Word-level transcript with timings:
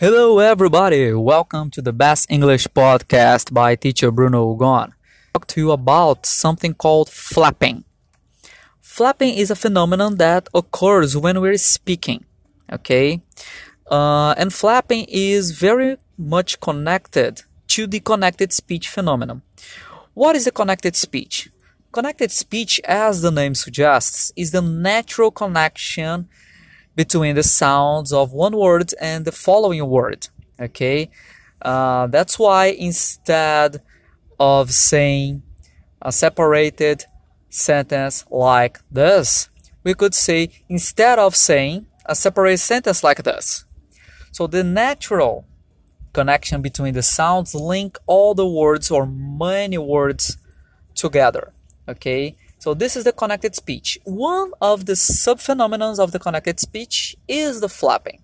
Hello, 0.00 0.38
everybody. 0.38 1.12
Welcome 1.12 1.72
to 1.72 1.82
the 1.82 1.92
Best 1.92 2.30
English 2.30 2.68
Podcast 2.68 3.52
by 3.52 3.74
teacher 3.74 4.12
Bruno 4.12 4.54
Ugon. 4.54 4.92
Talk 5.34 5.48
to 5.48 5.60
you 5.60 5.72
about 5.72 6.24
something 6.24 6.72
called 6.72 7.10
flapping. 7.10 7.82
Flapping 8.80 9.34
is 9.34 9.50
a 9.50 9.56
phenomenon 9.56 10.14
that 10.18 10.48
occurs 10.54 11.16
when 11.16 11.40
we're 11.40 11.58
speaking. 11.58 12.24
Okay, 12.72 13.22
uh, 13.90 14.36
and 14.38 14.54
flapping 14.54 15.04
is 15.08 15.50
very 15.50 15.96
much 16.16 16.60
connected 16.60 17.42
to 17.66 17.88
the 17.88 17.98
connected 17.98 18.52
speech 18.52 18.88
phenomenon. 18.88 19.42
What 20.14 20.36
is 20.36 20.44
the 20.44 20.52
connected 20.52 20.94
speech? 20.94 21.50
Connected 21.90 22.30
speech, 22.30 22.80
as 22.84 23.22
the 23.22 23.32
name 23.32 23.56
suggests, 23.56 24.30
is 24.36 24.52
the 24.52 24.62
natural 24.62 25.32
connection 25.32 26.28
between 26.98 27.36
the 27.36 27.44
sounds 27.44 28.12
of 28.12 28.32
one 28.32 28.56
word 28.56 28.92
and 29.00 29.24
the 29.24 29.30
following 29.30 29.88
word. 29.88 30.26
Okay, 30.60 31.10
uh, 31.62 32.08
that's 32.08 32.40
why 32.40 32.66
instead 32.66 33.80
of 34.40 34.72
saying 34.72 35.44
a 36.02 36.10
separated 36.10 37.04
sentence 37.48 38.24
like 38.32 38.80
this, 38.90 39.48
we 39.84 39.94
could 39.94 40.12
say 40.12 40.50
instead 40.68 41.20
of 41.20 41.36
saying 41.36 41.86
a 42.04 42.16
separate 42.16 42.58
sentence 42.58 43.04
like 43.04 43.22
this. 43.22 43.64
So 44.32 44.48
the 44.48 44.64
natural 44.64 45.46
connection 46.12 46.62
between 46.62 46.94
the 46.94 47.02
sounds 47.02 47.54
link 47.54 47.96
all 48.08 48.34
the 48.34 48.48
words 48.60 48.90
or 48.90 49.06
many 49.06 49.78
words 49.78 50.36
together. 50.96 51.52
Okay, 51.88 52.34
so 52.58 52.74
this 52.74 52.96
is 52.96 53.04
the 53.04 53.12
connected 53.12 53.54
speech. 53.54 53.98
One 54.04 54.52
of 54.60 54.86
the 54.86 54.94
subphenomenons 54.94 55.98
of 55.98 56.12
the 56.12 56.18
connected 56.18 56.58
speech 56.58 57.16
is 57.28 57.60
the 57.60 57.68
flapping. 57.68 58.20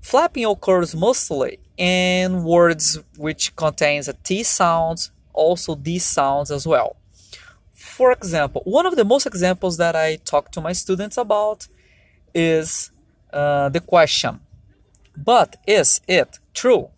Flapping 0.00 0.44
occurs 0.44 0.94
mostly 0.94 1.60
in 1.76 2.44
words 2.44 2.98
which 3.16 3.54
contains 3.56 4.08
a 4.08 4.12
T 4.12 4.42
sound, 4.42 5.08
also 5.32 5.76
D 5.76 5.98
sounds 5.98 6.50
as 6.50 6.66
well. 6.66 6.96
For 7.72 8.10
example, 8.10 8.62
one 8.64 8.86
of 8.86 8.96
the 8.96 9.04
most 9.04 9.24
examples 9.24 9.76
that 9.76 9.94
I 9.94 10.16
talk 10.16 10.50
to 10.52 10.60
my 10.60 10.72
students 10.72 11.16
about 11.16 11.68
is 12.34 12.90
uh, 13.32 13.68
the 13.68 13.80
question, 13.80 14.40
but 15.16 15.56
is 15.66 16.00
it 16.08 16.38
true? 16.54 16.90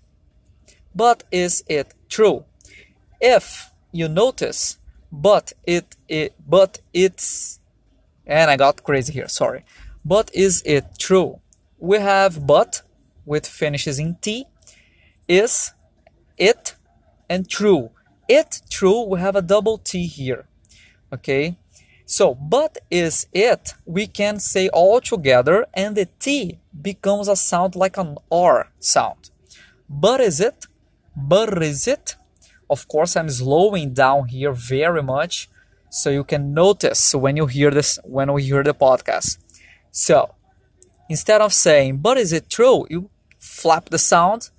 But 0.94 1.22
is 1.30 1.62
it 1.68 1.92
true? 2.08 2.44
If 3.20 3.70
you 3.92 4.08
notice, 4.08 4.78
but 5.16 5.52
it, 5.64 5.96
it 6.08 6.34
but 6.46 6.80
it's 6.92 7.60
and 8.26 8.50
I 8.50 8.56
got 8.56 8.82
crazy 8.82 9.12
here, 9.12 9.28
sorry. 9.28 9.64
But 10.04 10.30
is 10.34 10.62
it 10.66 10.98
true? 10.98 11.40
We 11.78 11.98
have 11.98 12.46
but 12.46 12.82
with 13.24 13.46
finishes 13.46 13.98
in 13.98 14.16
T, 14.20 14.46
is, 15.28 15.72
it, 16.36 16.74
and 17.28 17.48
true. 17.48 17.90
It, 18.28 18.62
true, 18.70 19.02
we 19.02 19.20
have 19.20 19.36
a 19.36 19.42
double 19.42 19.78
T 19.78 20.06
here. 20.06 20.46
Okay? 21.12 21.56
So, 22.04 22.34
but 22.34 22.78
is 22.90 23.26
it, 23.32 23.74
we 23.84 24.06
can 24.06 24.38
say 24.38 24.68
all 24.68 25.00
together 25.00 25.66
and 25.74 25.96
the 25.96 26.08
T 26.20 26.58
becomes 26.80 27.26
a 27.28 27.36
sound 27.36 27.74
like 27.74 27.96
an 27.96 28.16
R 28.30 28.70
sound. 28.78 29.30
But 29.88 30.20
is 30.20 30.40
it? 30.40 30.66
But 31.16 31.62
is 31.62 31.88
it? 31.88 32.16
Of 32.68 32.88
course, 32.88 33.16
I'm 33.16 33.30
slowing 33.30 33.94
down 33.94 34.28
here 34.28 34.52
very 34.52 35.02
much 35.02 35.48
so 35.90 36.10
you 36.10 36.24
can 36.24 36.52
notice 36.52 37.14
when 37.14 37.36
you 37.36 37.46
hear 37.46 37.70
this, 37.70 37.98
when 38.04 38.32
we 38.32 38.42
hear 38.42 38.62
the 38.62 38.74
podcast. 38.74 39.38
So, 39.90 40.34
instead 41.08 41.40
of 41.40 41.52
saying, 41.52 41.98
but 41.98 42.18
is 42.18 42.32
it 42.32 42.50
true? 42.50 42.86
You 42.90 43.10
flap 43.38 43.88
the 43.90 43.98
sound 43.98 44.50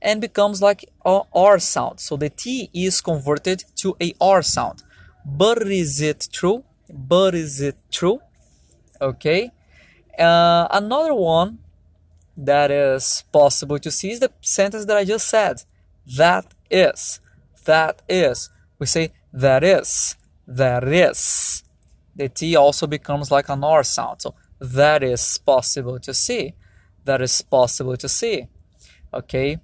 and 0.00 0.20
becomes 0.20 0.62
like 0.62 0.84
a 1.04 1.22
R 1.34 1.58
sound. 1.58 2.00
So 2.00 2.16
the 2.16 2.30
T 2.30 2.70
is 2.72 3.00
converted 3.00 3.64
to 3.76 3.96
a 4.00 4.14
R 4.20 4.42
sound. 4.42 4.82
But 5.24 5.62
is 5.66 6.00
it 6.00 6.28
true? 6.32 6.64
But 6.88 7.34
is 7.34 7.60
it 7.60 7.76
true? 7.90 8.20
Okay. 9.00 9.50
Uh, 10.18 10.68
another 10.70 11.14
one 11.14 11.58
that 12.36 12.70
is 12.70 13.24
possible 13.32 13.78
to 13.78 13.90
see 13.90 14.12
is 14.12 14.20
the 14.20 14.30
sentence 14.40 14.84
that 14.84 14.96
I 14.96 15.04
just 15.04 15.28
said. 15.28 15.62
That 16.16 16.46
is. 16.70 17.20
That 17.66 18.02
is. 18.08 18.50
We 18.78 18.86
say 18.86 19.12
that 19.32 19.62
is. 19.62 20.16
That 20.46 20.84
is. 20.84 21.62
The 22.14 22.28
T 22.28 22.56
also 22.56 22.86
becomes 22.86 23.30
like 23.30 23.48
an 23.48 23.62
R 23.62 23.82
sound. 23.84 24.22
So 24.22 24.34
that 24.60 25.02
is 25.02 25.38
possible 25.38 25.98
to 26.00 26.14
see. 26.14 26.54
That 27.04 27.20
is 27.20 27.42
possible 27.42 27.96
to 27.96 28.08
see. 28.08 28.48
Okay. 29.12 29.58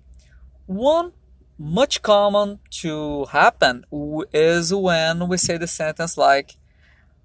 One 0.67 1.13
much 1.59 2.03
common 2.03 2.59
to 2.83 3.25
happen 3.27 3.85
is 4.33 4.75
when 4.75 5.29
we 5.29 5.37
say 5.37 5.57
the 5.57 5.67
sentence 5.67 6.19
like 6.19 6.57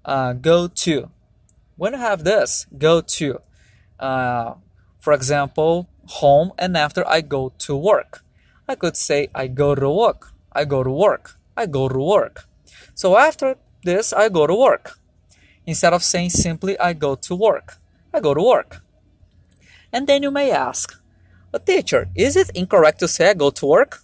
uh, 0.04 0.32
go 0.32 0.68
to. 0.68 1.10
When 1.76 1.92
you 1.92 1.98
have 1.98 2.24
this, 2.24 2.66
go 2.76 3.00
to. 3.00 3.40
Uh, 3.98 4.54
for 5.00 5.12
example, 5.12 5.88
home 6.06 6.52
and 6.58 6.76
after 6.76 7.06
I 7.06 7.20
go 7.20 7.52
to 7.58 7.76
work. 7.76 8.22
I 8.68 8.74
could 8.74 8.96
say 8.96 9.28
I 9.34 9.46
go 9.48 9.74
to 9.74 9.90
work. 9.90 10.32
I 10.58 10.64
go 10.64 10.82
to 10.82 10.90
work. 10.90 11.38
I 11.56 11.66
go 11.66 11.88
to 11.88 11.98
work. 11.98 12.36
So 12.94 13.16
after 13.16 13.56
this, 13.84 14.12
I 14.12 14.28
go 14.28 14.46
to 14.46 14.54
work. 14.54 14.98
Instead 15.66 15.92
of 15.92 16.02
saying 16.02 16.30
simply 16.30 16.74
I 16.78 16.94
go 16.94 17.14
to 17.14 17.34
work, 17.36 17.76
I 18.12 18.18
go 18.20 18.34
to 18.34 18.42
work. 18.42 18.82
And 19.92 20.06
then 20.06 20.22
you 20.22 20.32
may 20.32 20.50
ask, 20.50 21.00
but 21.52 21.64
teacher, 21.64 22.08
is 22.14 22.36
it 22.36 22.50
incorrect 22.54 22.98
to 23.00 23.08
say 23.08 23.30
I 23.30 23.34
go 23.34 23.50
to 23.50 23.66
work? 23.66 24.02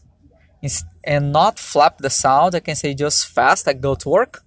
And 1.05 1.33
not 1.33 1.59
flap 1.59 1.99
the 1.99 2.11
sound, 2.11 2.55
I 2.55 2.61
can 2.61 2.77
say 2.77 2.95
just 2.95 3.27
fast, 3.27 3.67
I 3.67 3.73
go 3.73 3.95
to 3.97 4.09
work. 4.09 4.45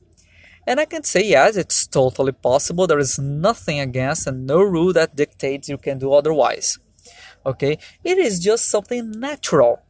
And 0.66 0.80
I 0.80 0.86
can 0.86 1.04
say 1.04 1.24
yes, 1.26 1.56
it's 1.56 1.88
totally 1.88 2.32
possible. 2.32 2.88
There 2.88 3.00
is 3.00 3.20
nothing 3.20 3.80
against 3.80 4.28
and 4.28 4.48
no 4.48 4.62
rule 4.62 4.94
that 4.94 5.16
dictates 5.16 5.70
you 5.70 5.78
can 5.78 6.00
do 6.00 6.14
otherwise. 6.14 6.80
Okay, 7.46 7.78
it 8.04 8.18
is 8.18 8.40
just 8.40 8.70
something 8.70 9.12
natural. 9.12 9.82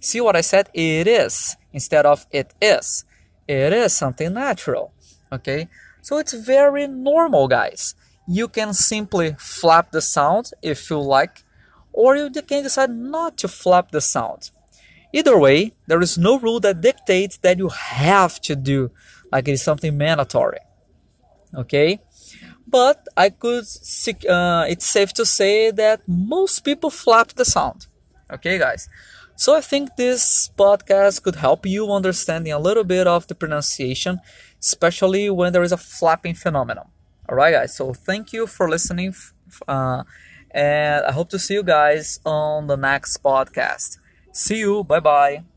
See 0.00 0.20
what 0.20 0.36
I 0.36 0.40
said? 0.40 0.68
It 0.74 1.06
is 1.06 1.56
instead 1.72 2.06
of 2.06 2.26
it 2.30 2.54
is. 2.60 3.04
It 3.48 3.72
is 3.72 3.94
something 3.94 4.32
natural. 4.34 4.92
Okay, 5.32 5.68
so 6.02 6.18
it's 6.18 6.32
very 6.32 6.86
normal, 6.86 7.48
guys. 7.48 7.94
You 8.26 8.48
can 8.48 8.74
simply 8.74 9.34
flap 9.38 9.92
the 9.92 10.00
sound 10.00 10.50
if 10.62 10.90
you 10.90 11.00
like, 11.00 11.44
or 11.92 12.16
you 12.16 12.30
can 12.30 12.62
decide 12.62 12.90
not 12.90 13.36
to 13.38 13.48
flap 13.48 13.90
the 13.90 14.00
sound. 14.00 14.50
Either 15.12 15.38
way, 15.38 15.72
there 15.86 16.00
is 16.00 16.16
no 16.16 16.38
rule 16.38 16.60
that 16.60 16.80
dictates 16.80 17.36
that 17.38 17.58
you 17.58 17.68
have 17.68 18.40
to 18.40 18.56
do, 18.56 18.90
like 19.30 19.48
it 19.48 19.52
is 19.52 19.62
something 19.62 19.96
mandatory. 19.96 20.60
Okay? 21.54 22.00
But 22.66 23.06
I 23.16 23.28
could, 23.28 23.64
uh, 24.28 24.64
it's 24.68 24.86
safe 24.86 25.12
to 25.14 25.26
say 25.26 25.70
that 25.70 26.00
most 26.06 26.60
people 26.60 26.88
flap 26.90 27.28
the 27.34 27.44
sound. 27.44 27.86
Okay, 28.30 28.58
guys? 28.58 28.88
So 29.36 29.56
I 29.56 29.60
think 29.60 29.96
this 29.96 30.50
podcast 30.56 31.22
could 31.22 31.36
help 31.36 31.66
you 31.66 31.90
understanding 31.90 32.52
a 32.52 32.58
little 32.58 32.84
bit 32.84 33.06
of 33.06 33.26
the 33.26 33.34
pronunciation, 33.34 34.20
especially 34.60 35.30
when 35.30 35.52
there 35.52 35.62
is 35.62 35.72
a 35.72 35.76
flapping 35.76 36.34
phenomenon. 36.34 36.86
All 37.28 37.36
right, 37.36 37.52
guys. 37.52 37.74
So 37.74 37.92
thank 37.92 38.32
you 38.32 38.46
for 38.46 38.68
listening. 38.68 39.14
Uh, 39.66 40.04
and 40.50 41.04
I 41.04 41.12
hope 41.12 41.30
to 41.30 41.38
see 41.38 41.54
you 41.54 41.62
guys 41.62 42.20
on 42.24 42.66
the 42.66 42.76
next 42.76 43.22
podcast. 43.22 43.98
See 44.32 44.58
you. 44.58 44.84
Bye 44.84 45.00
bye. 45.00 45.51